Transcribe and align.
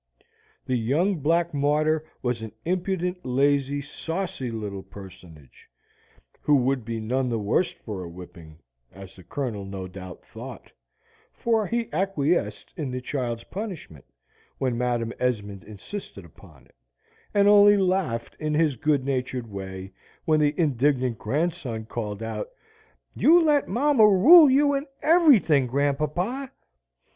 The 0.65 0.75
young 0.77 1.17
black 1.19 1.53
martyr 1.53 2.03
was 2.23 2.41
an 2.41 2.53
impudent, 2.65 3.23
lazy, 3.23 3.83
saucy 3.83 4.49
little 4.49 4.81
personage, 4.81 5.69
who 6.41 6.55
would 6.55 6.83
be 6.83 6.99
none 6.99 7.29
the 7.29 7.37
worse 7.37 7.69
for 7.69 8.01
a 8.03 8.09
whipping, 8.09 8.57
as 8.91 9.15
the 9.15 9.23
Colonel 9.23 9.63
no 9.63 9.87
doubt 9.87 10.25
thought; 10.25 10.71
for 11.31 11.67
he 11.67 11.87
acquiesced 11.93 12.73
in 12.75 12.89
the 12.89 12.99
child's 12.99 13.43
punishment 13.43 14.05
when 14.57 14.75
Madam 14.75 15.13
Esmond 15.19 15.63
insisted 15.65 16.25
upon 16.25 16.65
it, 16.65 16.75
and 17.31 17.47
only 17.47 17.77
laughed 17.77 18.35
in 18.39 18.55
his 18.55 18.77
good 18.77 19.05
natured 19.05 19.45
way 19.45 19.93
when 20.25 20.41
his 20.41 20.55
indignant 20.57 21.19
grandson 21.19 21.85
called 21.85 22.23
out, 22.23 22.49
"You 23.13 23.39
let 23.39 23.67
mamma 23.67 24.07
rule 24.07 24.49
you 24.49 24.73
in 24.73 24.87
everything, 25.03 25.67
grandpapa." 25.67 26.51